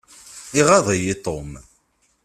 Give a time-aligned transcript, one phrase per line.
[0.59, 1.51] Iɣaḍ-iyi Tom.